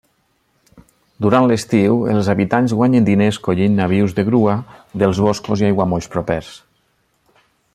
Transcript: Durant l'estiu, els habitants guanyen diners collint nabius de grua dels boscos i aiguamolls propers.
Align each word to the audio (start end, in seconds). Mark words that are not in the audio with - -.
Durant 1.25 1.49
l'estiu, 1.49 1.99
els 2.13 2.29
habitants 2.33 2.73
guanyen 2.79 3.07
diners 3.09 3.39
collint 3.49 3.77
nabius 3.81 4.17
de 4.21 4.25
grua 4.31 4.57
dels 5.03 5.21
boscos 5.27 5.63
i 5.65 5.69
aiguamolls 5.69 6.09
propers. 6.17 6.51